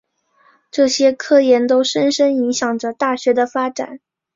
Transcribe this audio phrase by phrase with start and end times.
[0.71, 3.99] 这些科研都深深影响着大学的发展。